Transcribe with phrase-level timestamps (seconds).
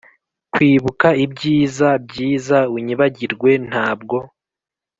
[0.53, 4.17] kwibuka ibyiza byiza unyibagirwe-ntabwo